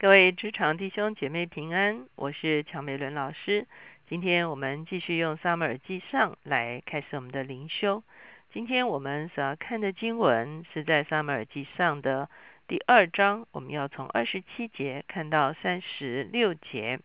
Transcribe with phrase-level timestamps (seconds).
[0.00, 3.66] 各位职场弟兄姐妹平安，我是乔美伦老师。
[4.08, 8.02] 今天我们继续用撒母耳记上来开始我们的灵修。
[8.50, 12.30] 今天我们所要看的经文是在撒母耳记上的
[12.66, 16.98] 第二章，我们要从二十七节看到三十六节。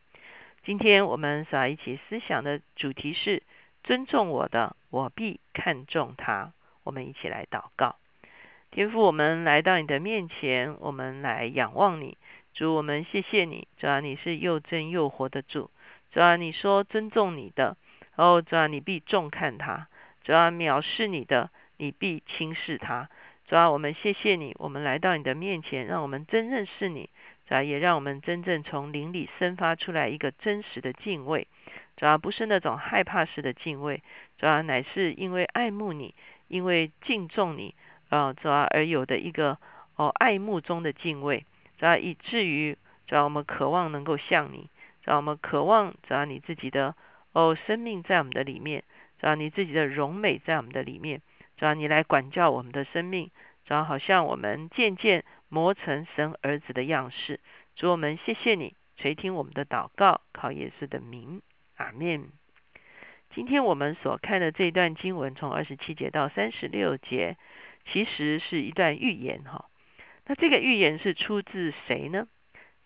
[0.64, 3.44] 今天我们所要一起思想的主题是：
[3.84, 6.54] 尊重我的，我必看重他。
[6.86, 7.98] 我们一起来祷告。
[8.72, 12.18] 天父，我们来到你的面前，我们来仰望你。
[12.56, 15.70] 主，我们谢谢你，主啊，你是又真又活的主，
[16.10, 17.76] 主啊，你说尊重你的，
[18.16, 19.90] 哦，主啊，你必重看他，
[20.24, 23.10] 主啊，藐视你的，你必轻视他，
[23.46, 27.10] 主啊，我们谢谢你，我们来到你的面前，让我们真认识你，
[27.46, 31.50] 主啊，也让我们真正从灵里生发出来一个真实的敬畏，
[31.98, 34.02] 主啊，不是那种害怕式的敬畏，
[34.38, 36.16] 主啊，乃是因为爱慕你，
[36.48, 37.76] 因为敬重你，
[38.08, 39.58] 啊，主啊，而有的一个
[39.98, 41.46] 哦爱慕中的敬畏。
[41.78, 44.70] 只要以至于，只要我们渴望能够像你，
[45.04, 46.96] 只要我们渴望，只要你自己的
[47.34, 48.84] 哦生命在我们的里面，
[49.20, 51.22] 只要你自己的荣美在我们的里面，
[51.58, 53.32] 只要你来管教我们的生命，
[53.66, 57.40] 只要好像我们渐渐磨成神儿子的样式。
[57.76, 61.42] 主我们谢谢你垂听我们的祷告，靠耶稣的名，
[61.76, 62.30] 阿门。
[63.34, 67.36] 今天我们所看的这一段经文，从二十七节到三十六节，
[67.86, 69.66] 其实是一段预言哈。
[70.28, 72.28] 那这个预言是出自谁呢？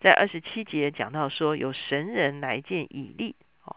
[0.00, 3.36] 在二十七节讲到说，有神人来见以利。
[3.64, 3.76] 哦，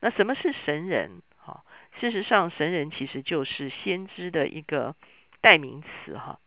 [0.00, 1.22] 那什么是神人？
[1.36, 1.64] 哈，
[2.00, 4.94] 事实上，神人其实就是先知的一个
[5.40, 6.16] 代名词。
[6.16, 6.38] 哈，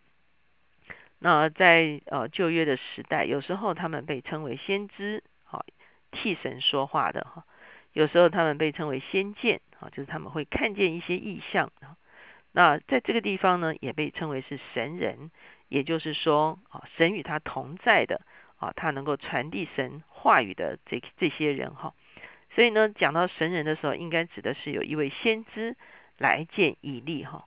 [1.19, 5.65] 那在呃旧约的时代，有时候他们被称为先知，好
[6.11, 7.21] 替神说话的。
[7.21, 7.45] 哈，
[7.93, 11.71] 有时候他们被称为先见，啊，就是他们会看见一些异象。
[12.51, 15.29] 那在这个地方呢，也被称为是神人。
[15.69, 18.21] 也就是说，啊，神与他同在的，
[18.57, 21.93] 啊，他能够传递神话语的这这些人，哈，
[22.55, 25.75] 所以呢，讲到神人的时候，应该指的是有一位先知
[26.17, 27.45] 来见以利，哈。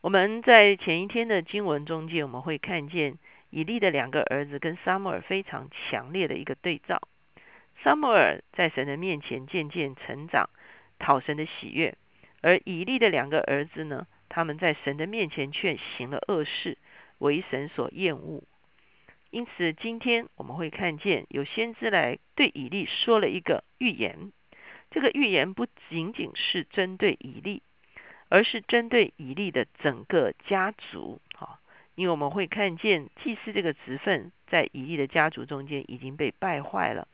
[0.00, 3.18] 我们在前一天的经文中间，我们会看见
[3.50, 7.02] 以利的两个儿子跟撒母耳非常强烈的一个对照。
[7.82, 10.48] 撒母耳在神的面前渐渐成长，
[10.98, 11.96] 讨神的喜悦，
[12.40, 16.78] 而以利的两个儿子呢，他们在神的面前却行了恶事。
[17.20, 18.42] 为神所厌恶，
[19.30, 24.32] 因此今天我们会看见有先知来对以利说了一个预言。
[24.90, 27.62] 这个预言不仅仅是针对以利，
[28.28, 31.20] 而是针对以利的整个家族。
[31.34, 31.60] 哈，
[31.94, 37.06] 因为我们会看见祭司这个职分在以利的家族中间已经被败坏了，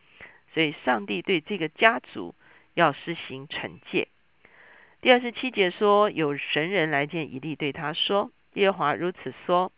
[0.54, 2.34] 所以上帝对这个家族
[2.74, 4.08] 要施行惩戒。
[5.02, 9.72] 第二十七节说，有神人来见以利，对他说：“耶和华如此说。”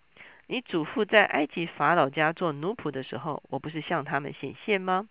[0.50, 5.06] 你祖父在埃及法老家做奴仆的时候，我不是向他们显现吗？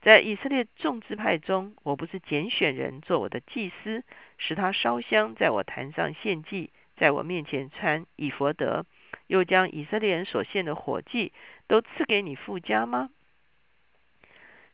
[0.00, 4.02] 在以色列众支派中，我不是拣选人做我的祭司，
[4.36, 8.84] 使他烧香在我坛上献祭，在我面前穿以佛德，
[9.28, 11.32] 又将以色列人所献的火祭
[11.68, 13.10] 都赐给你父家吗？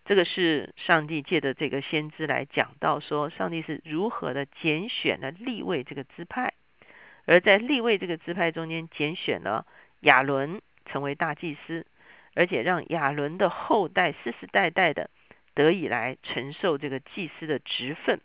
[0.06, 6.55] 这个是上帝借的这个先知来讲到说，上帝是如何的拣选了立位这个支派。
[7.27, 9.67] 而在立位这个支派中间，拣选了
[10.01, 11.87] 亚伦成为大祭司，
[12.35, 15.09] 而且让亚伦的后代世世代代的
[15.55, 18.21] 得以来承受这个祭司的职分。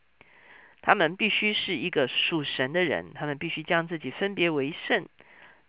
[0.82, 5.08] 他们必须是一个属神的人，他们必须将自己分别为圣。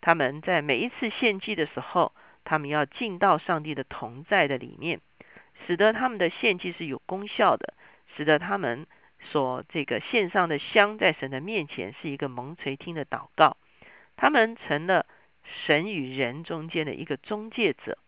[0.00, 2.12] 他们在每一次献祭的时候，
[2.44, 5.00] 他们要进到上帝的同在的里面，
[5.66, 7.74] 使得他们的献祭是有功效的，
[8.16, 8.86] 使得他们。
[9.22, 13.56] 所这个献上的香，在神的面前是一个蒙垂听的祷告。
[14.16, 15.06] 他们成了
[15.64, 17.98] 神与人中间的一个中介者，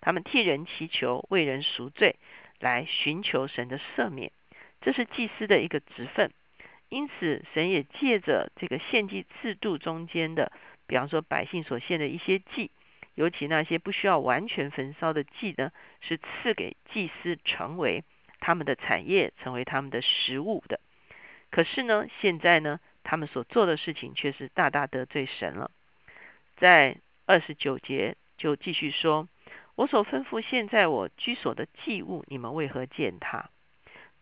[0.00, 2.16] 他们替人祈求，为人赎罪，
[2.58, 4.32] 来寻求神的赦免。
[4.80, 6.32] 这是祭司的一个职分。
[6.88, 10.52] 因此，神也借着这个献祭制度中间的，
[10.86, 12.70] 比方说百姓所献的一些祭，
[13.14, 18.04] 尤其那些不需要完全焚烧的祭呢，是赐给祭司成为。
[18.44, 20.80] 他们的产业成为他们的食物的，
[21.52, 25.70] 可是呢，现在呢，他们所做的事情却是大大得罪神了。
[26.56, 29.28] 在二十九节就继续说
[29.76, 33.50] ：“我所吩咐现在我居所的祭物，你们为何践踏？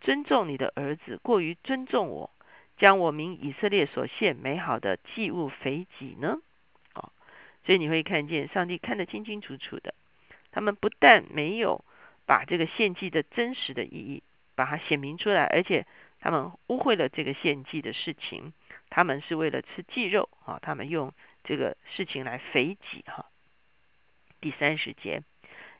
[0.02, 2.31] 尊重你的儿子过于尊重我，
[2.76, 6.37] 将我名以色列所献美好的祭物肥己呢？”
[6.93, 7.11] 哦，
[7.64, 9.94] 所以你会看见上帝看得清清楚楚的，
[10.52, 11.82] 他们不但没有。
[12.31, 14.23] 把这个献祭的真实的意义，
[14.55, 15.85] 把它显明出来，而且
[16.21, 18.53] 他们污秽了这个献祭的事情，
[18.88, 21.12] 他们是为了吃祭肉啊，他们用
[21.43, 23.27] 这个事情来肥己哈。
[24.41, 25.25] 第三十节，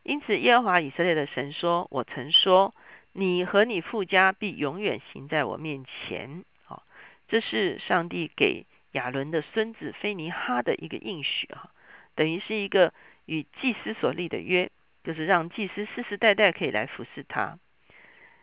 [0.03, 2.75] 因此，耶和华以色列的神说：“我曾说，
[3.13, 6.83] 你和你父家必永远行在我面前。”啊，
[7.29, 11.71] 这是上帝给亚伦的孙子菲尼哈的一个应许啊，
[12.17, 12.93] 等于是一个
[13.27, 14.69] 与祭司所立的约，
[15.05, 17.59] 就是让祭司世世代代可以来服侍他。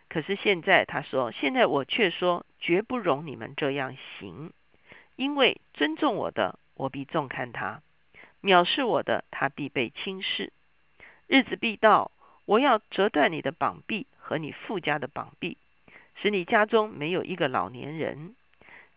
[0.09, 4.51] 可是现在他说：“现在我却说，绝不容你们这样行，
[5.15, 7.81] 因为尊重我的，我必重看他；
[8.41, 10.53] 藐视我的，他必被轻视。”
[11.27, 12.11] 日子必到，
[12.45, 15.57] 我要折断你的膀臂和你父家的膀臂，
[16.15, 18.33] 使你家中没有一个老年人。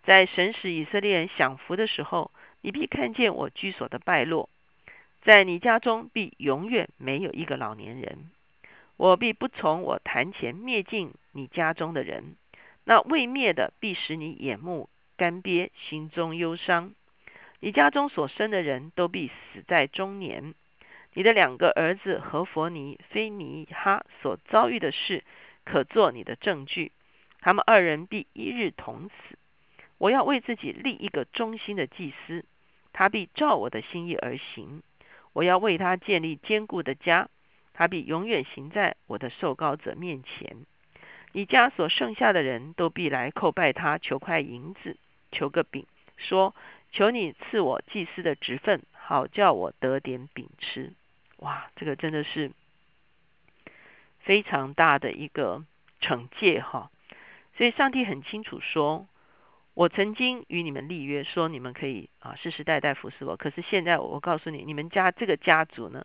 [0.04, 2.30] 在神使以色列人享福的时候，
[2.60, 4.48] 你必看见我居所的败落。
[5.22, 8.30] 在你家中必永远没有一个老年人。
[8.96, 12.36] 我必不从我坛前灭尽你家中的人，
[12.84, 16.94] 那未灭的必使你眼目干瘪，心中忧伤。
[17.60, 20.54] 你家中所生的人都必死在中年。
[21.12, 25.24] 你的两个儿子和佛尼、菲尼哈所遭遇的事，
[25.64, 26.92] 可做你的证据。
[27.40, 29.38] 他们二人必一日同死。
[29.98, 32.44] 我要为自己立一个忠心的祭司，
[32.92, 34.82] 他必照我的心意而行。
[35.32, 37.28] 我要为他建立坚固的家，
[37.72, 40.56] 他必永远行在我的受膏者面前。
[41.32, 44.96] 你家所剩下的人都必来叩拜他，求块银子，
[45.30, 45.86] 求个饼，
[46.16, 46.54] 说：
[46.90, 50.92] 求你赐我祭司的职分，好叫我得点饼吃。
[51.36, 52.50] 哇，这个真的是
[54.18, 55.64] 非常大的一个
[56.00, 56.90] 惩戒哈！
[57.56, 59.06] 所以上帝很清楚说，
[59.74, 63.36] 我曾经与你们立约，说你们可以啊世世代代服侍我。
[63.36, 66.04] 可是现在我告诉你，你们家这个家族呢，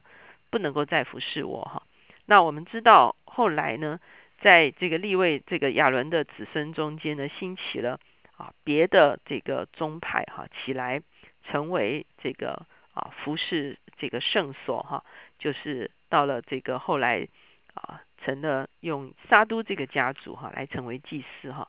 [0.50, 1.83] 不能够再服侍我哈。
[2.25, 4.00] 那我们知道后来呢，
[4.39, 8.00] 在这个立位这个亚伦的子孙中间呢，兴起了
[8.38, 11.01] 啊别的这个宗派哈起来，
[11.44, 15.03] 成为这个啊服侍这个圣所哈。
[15.38, 17.27] 就是到了这个后来
[17.73, 21.68] 啊，成了用沙都这个家族哈来成为祭司哈，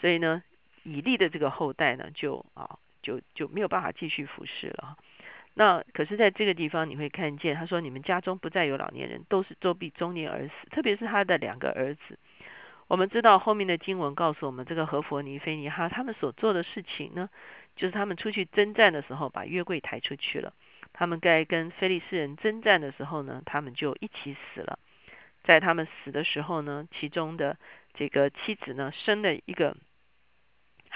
[0.00, 0.42] 所以呢，
[0.82, 4.96] 以利的这个后代呢就啊就就没有办法继续服侍了。
[5.54, 12.18] 那可是在这个地方你会看见，他说你们家中不再有老年人，都是周必中年而死，特别是他的两个儿子。
[12.86, 17.28] 我们知道后面的经文告诉我们，这个何佛尼、菲尼哈他们所做的事情呢，
[17.76, 20.54] 就是他们出去征战的时候把约柜抬出去了。
[20.92, 24.78] 他们该跟菲利斯人征战的时候呢，他们就一起死了。
[25.44, 27.58] 在他们死的时候呢，其中的
[27.94, 29.76] 这个妻子呢，生了一个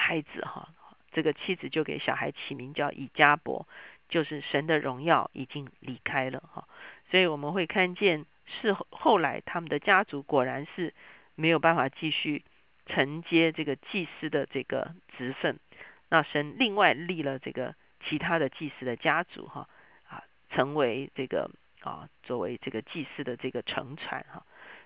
[0.02, 0.69] 孩子哈，
[1.12, 3.66] 这个妻子就给小孩起名叫以加伯，
[4.08, 6.66] 就是神的荣耀已经离开了哈。
[7.10, 10.93] 所以我们会看见，是后来他们的家族果然是
[11.37, 12.43] 没有办法继续
[12.87, 15.60] 承接这个祭司的这个职分，
[16.08, 17.75] 那神另外立了这个
[18.05, 19.69] 其他的祭司的家族哈
[20.08, 20.25] 啊。
[20.50, 21.50] 成为这个
[21.81, 24.44] 啊，作为这个祭司的这个乘船哈，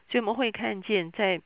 [0.09, 1.41] 所以我们会看见，在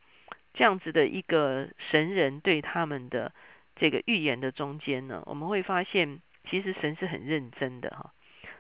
[0.53, 3.33] 这样子的一个神人对他们的
[3.81, 8.13] 这个预言的中间呢，我们会发现，其实神是很认真的哈。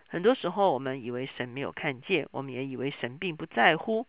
[0.08, 4.06] 很多时候我们以为神没有看见，我们也以为神并不在乎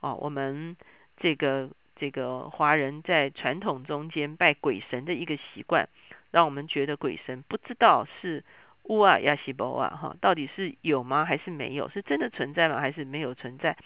[0.00, 0.14] 啊。
[0.14, 0.76] 我们
[1.16, 5.88] 这个这个华人在传统中间拜鬼神的一个习惯，
[6.30, 8.44] 让我们觉得鬼神不知道是。
[8.86, 11.24] 乌啊亚西伯啊哈，到底是有吗？
[11.24, 11.88] 还是没有？
[11.88, 12.78] 是真的存在吗？
[12.82, 13.78] 还是没有存在？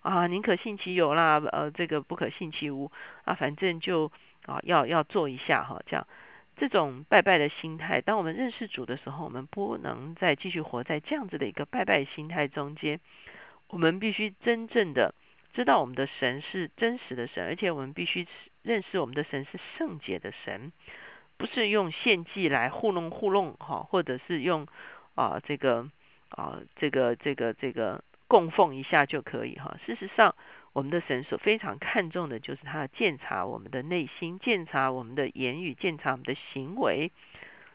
[0.00, 2.90] 啊，宁可信其有啦，呃，这个不可信其无
[3.24, 4.10] 啊，反正就
[4.46, 6.06] 啊要要做一下哈，这样
[6.56, 12.98] 这种拜拜的心态，当我们认识主的时候，我们不能再继续活在这样子的一个拜拜心态中间。
[13.68, 15.14] 我们必须真正的
[15.52, 18.26] 知道我们的神是真实的神，而且我们必须
[18.62, 20.72] 认识我们的神是圣洁的神。
[21.38, 24.66] 不是用献祭来糊弄糊弄哈，或者是用
[25.14, 25.90] 啊这个
[26.30, 29.76] 啊这个这个这个供奉一下就可以哈。
[29.84, 30.34] 事实上，
[30.76, 37.12] 我们的神所非常看重的就是他检查我们的内心，检查我们的言语，检查我们的行为。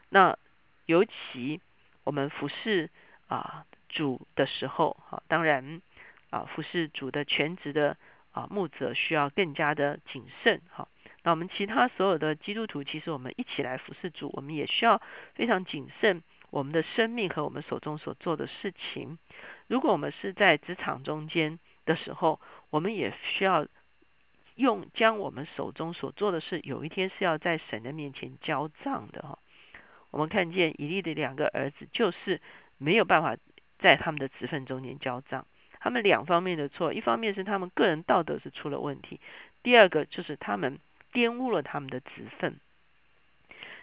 [0.08, 0.38] 那
[0.86, 1.60] 尤其
[2.04, 2.90] 我们服侍
[3.26, 5.82] 啊主的时候哈，当然
[6.30, 7.96] 啊服侍主的全职的
[8.30, 10.86] 啊牧者需要更加的谨慎哈。
[11.24, 15.02] 那我们其他所有的基督徒，其实我们一起来服侍主，我们也需要
[15.34, 19.18] 非常谨慎我们的生命和我们手中所做的事情。
[19.66, 23.66] 如果我们是在职场中间的时候，我们也需要
[24.54, 29.38] 用将我们手中所做的事，有一天是要在神的面前交账的哈。
[30.10, 32.40] 我们看见以利的两个儿子，就是
[32.78, 33.36] 没有办法
[33.78, 35.46] 在他们的职分中间交账，
[35.80, 39.20] 他们两方面的错，一方面是他们个人道德是出了问题，
[39.62, 40.78] 第二个就是他们。
[41.14, 42.58] 玷污了他们的职分，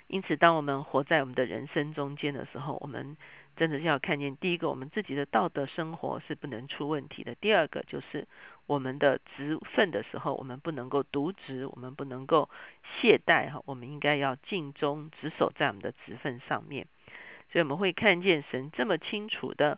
[0.07, 3.17] 因此，当我们活在我们的人生中间的时候，我们
[3.59, 8.25] 真的是要看见，第一个，我们自己的道德生活是不能出问题的；第二个，就是
[8.67, 12.49] 我们的职分的时候，我们不能够渎职，我们不能够
[13.01, 16.87] 懈怠哈，我们应该要尽忠职守在我们的职分上面。
[17.51, 19.77] 所以我们会看见神这么清楚的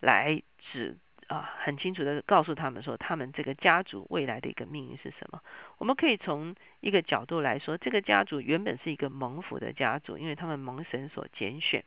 [0.00, 0.98] 来指
[1.28, 5.40] 啊，很清楚的告诉他们说，他们这个家族未来的一个命运是什么。
[5.78, 11.82] 我们可以从一个角度来说，这个家族原本是一个蒙福的家族，因为他们蒙神所拣选。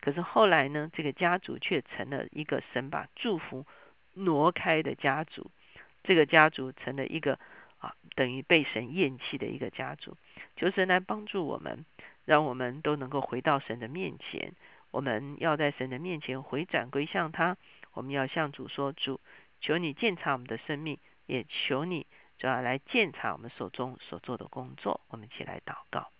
[0.00, 3.66] 可是后来呢，这个家族却成了一个神把祝福
[4.14, 5.50] 挪开的家族，
[6.02, 7.38] 这个家族成了一个
[7.78, 10.16] 啊，等于被神厌弃的一个家族。
[10.56, 11.84] 求神来帮助我们，
[12.24, 14.54] 让我们都能够回到神的面前。
[14.90, 17.56] 我们要在神的面前回转归向他。
[17.92, 19.20] 我们要向主说：“主，
[19.60, 22.06] 求你鉴察我们的生命，也求你
[22.38, 26.10] 主要来鉴察我们手中所做的工作。”我们一起来祷告。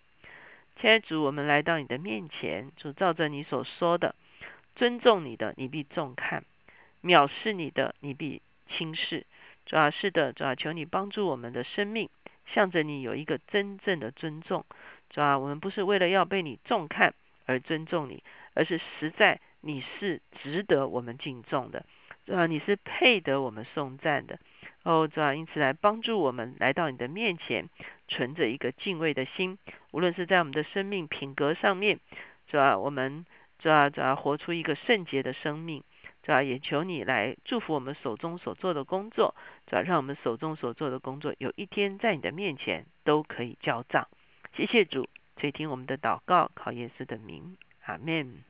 [0.79, 4.15] 亲爱的主，我们来到你的面前，主照着你所说的，
[4.75, 6.43] 尊重你的，你必重看；
[7.03, 9.25] 藐视你的，你必轻视。
[9.65, 12.09] 主要是的，主要求你帮助我们的生命，
[12.53, 14.65] 向着你有一个真正的尊重。
[15.09, 17.13] 主要我们不是为了要被你重看
[17.45, 18.23] 而尊重你。
[18.53, 21.85] 而是实在你是值得我们敬重的，
[22.25, 24.39] 主啊，你是配得我们颂赞的，
[24.83, 27.69] 哦，主啊，因此来帮助我们来到你的面前，
[28.09, 29.57] 存着一个敬畏的心，
[29.91, 31.99] 无论是在我们的生命品格上面，
[32.47, 33.25] 主啊，我们
[33.59, 35.83] 主啊主要活出一个圣洁的生命，
[36.23, 39.35] 主啊，也求你来祝福我们手中所做的工作，
[39.67, 44.07] 主要，让我们手中所做的工作有一天在你的面前都可以交账。
[44.53, 48.43] 谢谢主垂听我们的祷告，考耶稣的名，阿门。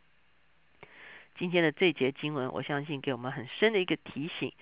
[1.35, 4.53] 今天的这节经文，我相信给我们很深的一个提醒。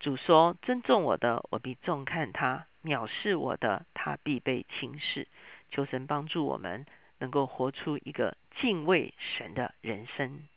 [0.00, 5.28] 主说：“尊重我的，我必重看他；藐视我的，他必被轻视。”
[5.70, 6.86] 求神帮助我们，
[7.18, 10.48] 能够活出一个敬畏神的人生。